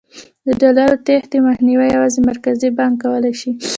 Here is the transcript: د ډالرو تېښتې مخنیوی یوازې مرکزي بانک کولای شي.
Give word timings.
د 0.45 0.47
ډالرو 0.61 1.03
تېښتې 1.05 1.37
مخنیوی 1.47 1.87
یوازې 1.95 2.19
مرکزي 2.29 2.69
بانک 2.77 2.95
کولای 3.03 3.33
شي. 3.41 3.51